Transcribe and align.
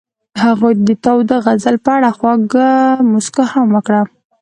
هغې 0.41 0.71
د 0.87 0.89
تاوده 1.05 1.37
غزل 1.45 1.75
په 1.85 1.89
اړه 1.97 2.09
خوږه 2.17 2.69
موسکا 3.11 3.45
هم 3.53 3.67
وکړه. 3.75 4.01